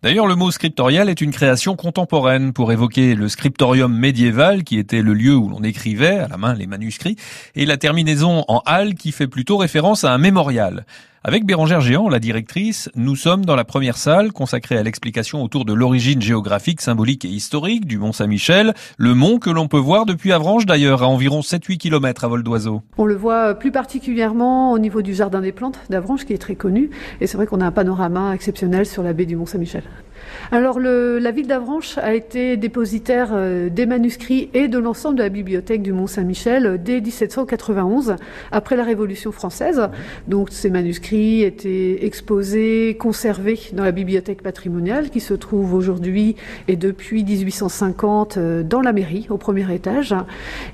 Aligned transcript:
D'ailleurs, 0.00 0.28
le 0.28 0.36
mot 0.36 0.52
scriptorial 0.52 1.08
est 1.08 1.20
une 1.20 1.32
création 1.32 1.74
contemporaine 1.74 2.52
pour 2.52 2.70
évoquer 2.70 3.16
le 3.16 3.28
scriptorium 3.28 3.92
médiéval 3.92 4.62
qui 4.62 4.78
était 4.78 5.02
le 5.02 5.12
lieu 5.12 5.34
où 5.34 5.48
l'on 5.48 5.64
écrivait 5.64 6.20
à 6.20 6.28
la 6.28 6.36
main 6.36 6.54
les 6.54 6.68
manuscrits 6.68 7.16
et 7.56 7.66
la 7.66 7.78
terminaison 7.78 8.44
en 8.46 8.62
hall 8.64 8.94
qui 8.94 9.10
fait 9.10 9.26
plutôt 9.26 9.56
référence 9.56 10.04
à 10.04 10.12
un 10.12 10.18
mémorial. 10.18 10.86
Avec 11.24 11.44
Bérangère 11.44 11.80
Géant, 11.80 12.08
la 12.08 12.20
directrice, 12.20 12.88
nous 12.94 13.16
sommes 13.16 13.44
dans 13.44 13.56
la 13.56 13.64
première 13.64 13.96
salle 13.96 14.32
consacrée 14.32 14.78
à 14.78 14.84
l'explication 14.84 15.42
autour 15.42 15.64
de 15.64 15.72
l'origine 15.72 16.22
géographique, 16.22 16.80
symbolique 16.80 17.24
et 17.24 17.28
historique 17.28 17.86
du 17.86 17.98
Mont 17.98 18.12
Saint-Michel, 18.12 18.72
le 18.98 19.14
mont 19.14 19.40
que 19.40 19.50
l'on 19.50 19.66
peut 19.66 19.78
voir 19.78 20.06
depuis 20.06 20.32
Avranches 20.32 20.64
d'ailleurs, 20.64 21.02
à 21.02 21.08
environ 21.08 21.40
7-8 21.40 21.78
km 21.78 22.24
à 22.24 22.28
vol 22.28 22.44
d'oiseau. 22.44 22.82
On 22.98 23.04
le 23.04 23.16
voit 23.16 23.56
plus 23.56 23.72
particulièrement 23.72 24.70
au 24.70 24.78
niveau 24.78 25.02
du 25.02 25.12
Jardin 25.12 25.40
des 25.40 25.50
Plantes 25.50 25.80
d'Avranches 25.90 26.24
qui 26.24 26.34
est 26.34 26.38
très 26.38 26.54
connu 26.54 26.90
et 27.20 27.26
c'est 27.26 27.36
vrai 27.36 27.46
qu'on 27.46 27.60
a 27.60 27.66
un 27.66 27.72
panorama 27.72 28.32
exceptionnel 28.32 28.86
sur 28.86 29.02
la 29.02 29.12
baie 29.12 29.26
du 29.26 29.34
Mont 29.34 29.46
Saint-Michel. 29.46 29.82
Alors 30.50 30.80
la 30.80 31.30
ville 31.30 31.46
d'Avranches 31.46 31.98
a 31.98 32.14
été 32.14 32.56
dépositaire 32.56 33.30
euh, 33.32 33.68
des 33.68 33.84
manuscrits 33.84 34.48
et 34.54 34.68
de 34.68 34.78
l'ensemble 34.78 35.18
de 35.18 35.22
la 35.22 35.28
bibliothèque 35.28 35.82
du 35.82 35.92
Mont 35.92 36.06
Saint-Michel 36.06 36.66
euh, 36.66 36.78
dès 36.78 37.02
1791, 37.02 38.16
après 38.50 38.74
la 38.76 38.84
Révolution 38.84 39.30
française. 39.30 39.88
Donc 40.26 40.48
ces 40.50 40.70
manuscrits 40.70 41.42
étaient 41.42 42.04
exposés, 42.06 42.96
conservés 42.98 43.60
dans 43.74 43.84
la 43.84 43.92
bibliothèque 43.92 44.42
patrimoniale 44.42 45.10
qui 45.10 45.20
se 45.20 45.34
trouve 45.34 45.74
aujourd'hui 45.74 46.36
et 46.66 46.76
depuis 46.76 47.24
1850 47.24 48.38
euh, 48.38 48.62
dans 48.62 48.80
la 48.80 48.94
mairie 48.94 49.26
au 49.28 49.36
premier 49.36 49.70
étage. 49.74 50.14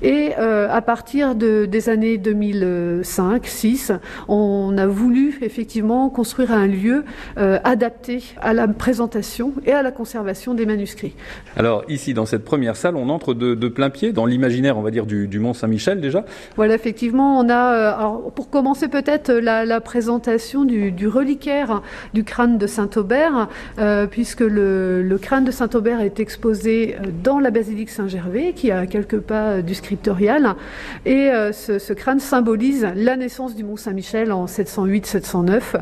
Et 0.01 0.33
à 0.35 0.81
partir 0.81 1.35
des 1.35 1.89
années 1.89 2.17
2005-6, 2.17 3.97
on 4.27 4.77
a 4.77 4.87
voulu 4.87 5.37
effectivement 5.41 6.09
construire 6.09 6.51
un 6.51 6.67
lieu 6.67 7.03
adapté 7.35 8.23
à 8.41 8.53
la 8.53 8.67
présentation 8.67 9.34
et 9.65 9.71
à 9.71 9.81
la 9.81 9.91
conservation 9.91 10.53
des 10.53 10.65
manuscrits. 10.65 11.15
Alors 11.57 11.83
ici, 11.87 12.13
dans 12.13 12.25
cette 12.25 12.45
première 12.45 12.75
salle, 12.75 12.95
on 12.95 13.09
entre 13.09 13.33
de, 13.33 13.67
plein 13.67 13.89
pied 13.89 14.11
dans 14.11 14.25
l'imaginaire, 14.25 14.77
on 14.77 14.81
va 14.81 14.91
dire, 14.91 15.05
du, 15.05 15.39
Mont 15.39 15.53
Saint-Michel 15.53 15.99
déjà. 15.99 16.25
Voilà, 16.55 16.75
effectivement, 16.75 17.39
on 17.39 17.49
a, 17.49 17.73
euh, 17.73 17.97
alors, 17.97 18.31
pour 18.31 18.49
commencer 18.49 18.87
peut-être, 18.87 19.31
la, 19.31 19.81
présentation 19.81 20.63
du, 20.63 21.07
reliquaire 21.07 21.81
du 22.13 22.23
crâne 22.23 22.57
de 22.57 22.67
Saint-Aubert, 22.67 23.49
euh, 23.79 24.07
puisque 24.07 24.41
le, 24.41 25.17
crâne 25.21 25.43
de 25.43 25.51
Saint-Aubert 25.51 26.01
est 26.01 26.19
exposé 26.19 26.95
euh, 26.95 27.09
dans 27.23 27.39
la 27.39 27.51
basilique 27.51 27.89
Saint-Gervais, 27.89 28.53
qui 28.55 28.71
a 28.71 28.85
quelques 28.85 29.19
pas 29.19 29.61
du 29.61 29.73
scriptorial, 29.73 30.55
et 31.05 31.29
ce, 31.51 31.93
crâne 31.93 32.19
symbolise 32.19 32.87
la 32.95 33.15
naissance 33.15 33.55
du 33.55 33.63
Mont 33.63 33.77
Saint-Michel 33.77 34.31
en 34.31 34.45
708-709, 34.45 35.81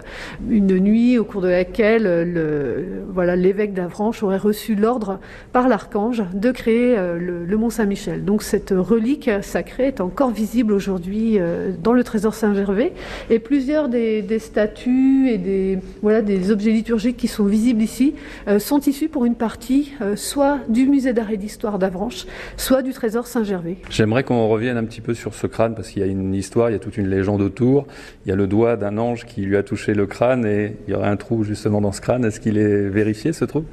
une 0.49 0.79
nuit 0.79 1.17
au 1.17 1.25
cours 1.25 1.41
de 1.41 1.49
laquelle 1.49 2.03
le, 2.03 3.03
voilà, 3.09 3.35
l'évêque 3.43 3.73
d'Avranches 3.73 4.23
aurait 4.23 4.37
reçu 4.37 4.73
l'ordre 4.73 5.19
par 5.51 5.67
l'archange 5.67 6.23
de 6.33 6.51
créer 6.51 6.97
euh, 6.97 7.19
le, 7.19 7.57
Mont 7.57 7.69
Saint-Michel. 7.69 8.25
Donc 8.25 8.41
cette 8.41 8.73
relique 8.75 9.29
sacrée 9.41 9.87
est 9.87 10.01
encore 10.01 10.31
visible 10.31 10.73
aujourd'hui 10.73 11.37
euh, 11.39 11.71
dans 11.83 11.93
le 11.93 12.03
trésor 12.03 12.33
Saint-Gervais 12.33 12.93
et 13.29 13.37
plusieurs 13.39 13.89
des, 13.89 14.39
statues 14.39 15.29
et 15.29 15.37
des, 15.37 15.77
voilà, 16.01 16.21
des 16.21 16.51
objets 16.51 16.71
liturgiques 16.71 17.17
qui 17.17 17.27
sont 17.27 17.45
visibles 17.45 17.81
ici 17.81 18.15
euh, 18.47 18.57
sont 18.57 18.79
issus 18.79 19.09
pour 19.09 19.25
une 19.25 19.35
partie 19.35 19.93
soit 20.15 20.59
du 20.69 20.87
musée 20.87 21.13
d'art 21.13 21.31
et 21.31 21.37
d'histoire 21.37 21.77
d'Avranches, 21.77 22.25
soit 22.57 22.81
du 22.81 22.93
trésor 22.93 23.27
Saint-Gervais. 23.27 23.77
J'aimerais 23.89 24.23
qu'on 24.23 24.47
revienne 24.47 24.77
un 24.77 24.85
petit 24.85 25.01
peu 25.01 25.13
sur 25.13 25.33
ce 25.33 25.47
crâne 25.47 25.75
parce 25.75 25.89
qu'il 25.89 26.01
y 26.01 26.05
a 26.05 26.07
une 26.07 26.33
histoire, 26.33 26.69
il 26.69 26.73
y 26.73 26.75
a 26.75 26.79
toute 26.79 26.97
une 26.97 27.09
légende 27.09 27.41
autour. 27.41 27.85
Il 28.25 28.29
y 28.29 28.31
a 28.31 28.35
le 28.35 28.47
doigt 28.47 28.77
d'un 28.77 28.97
ange 28.97 29.25
qui 29.25 29.41
lui 29.41 29.57
a 29.57 29.63
touché 29.63 29.93
le 29.93 30.07
crâne 30.07 30.45
et 30.45 30.77
il 30.87 30.93
y 30.93 30.95
aurait 30.95 31.09
un 31.09 31.17
trou 31.17 31.43
justement 31.43 31.81
dans 31.81 31.91
ce 31.91 32.01
crâne. 32.01 32.23
Est-ce 32.25 32.39
qu'il 32.39 32.57
est 32.57 32.89
vérifié 32.89 33.32
ce 33.33 33.45
trou 33.45 33.65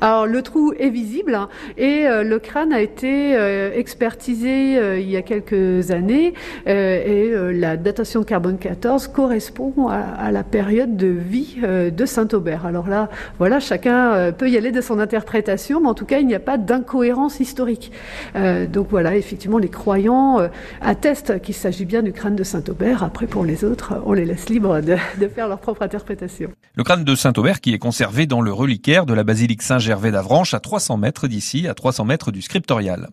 Alors 0.00 0.26
le 0.26 0.42
trou 0.42 0.72
est 0.78 0.90
visible 0.90 1.34
hein, 1.34 1.48
et 1.76 2.06
euh, 2.06 2.22
le 2.22 2.38
crâne 2.38 2.72
a 2.72 2.80
été 2.80 3.36
euh, 3.36 3.70
expertisé 3.74 4.78
euh, 4.78 4.98
il 4.98 5.10
y 5.10 5.16
a 5.16 5.22
quelques 5.22 5.90
années 5.90 6.34
et 6.66 7.32
la 7.52 7.76
datation 7.76 8.20
de 8.20 8.24
carbone 8.24 8.58
14 8.58 9.08
correspond 9.08 9.88
à, 9.88 10.30
la 10.30 10.42
période 10.42 10.96
de 10.96 11.06
vie 11.06 11.56
de 11.62 12.06
Saint-Aubert. 12.06 12.66
Alors 12.66 12.88
là, 12.88 13.08
voilà, 13.38 13.60
chacun 13.60 14.32
peut 14.32 14.48
y 14.48 14.56
aller 14.56 14.72
de 14.72 14.80
son 14.80 14.98
interprétation, 14.98 15.80
mais 15.80 15.88
en 15.88 15.94
tout 15.94 16.04
cas, 16.04 16.18
il 16.18 16.26
n'y 16.26 16.34
a 16.34 16.40
pas 16.40 16.58
d'incohérence 16.58 17.40
historique. 17.40 17.92
donc 18.34 18.88
voilà, 18.90 19.16
effectivement, 19.16 19.58
les 19.58 19.68
croyants 19.68 20.38
attestent 20.80 21.40
qu'il 21.40 21.54
s'agit 21.54 21.84
bien 21.84 22.02
du 22.02 22.12
crâne 22.12 22.36
de 22.36 22.44
Saint-Aubert. 22.44 23.02
Après, 23.02 23.26
pour 23.26 23.44
les 23.44 23.64
autres, 23.64 23.94
on 24.04 24.12
les 24.12 24.24
laisse 24.24 24.48
libres 24.48 24.80
de, 24.80 24.96
de 25.20 25.28
faire 25.28 25.48
leur 25.48 25.58
propre 25.58 25.82
interprétation. 25.82 26.50
Le 26.76 26.84
crâne 26.84 27.04
de 27.04 27.14
Saint-Aubert 27.14 27.60
qui 27.60 27.74
est 27.74 27.78
conservé 27.78 28.26
dans 28.26 28.40
le 28.40 28.52
reliquaire 28.52 29.06
de 29.08 29.14
la 29.14 29.24
basilique 29.24 29.62
Saint-Gervais 29.62 30.12
d'Avranches 30.12 30.52
à 30.52 30.60
300 30.60 30.98
mètres 30.98 31.28
d'ici, 31.28 31.66
à 31.66 31.74
300 31.74 32.04
mètres 32.04 32.30
du 32.30 32.42
scriptorial. 32.42 33.06